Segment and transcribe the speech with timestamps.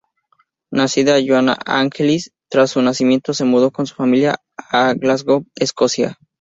[0.71, 6.17] Nacida "Joanna Angelis", tras su nacimiento se mudó con su familia a Glasgow, Escocia.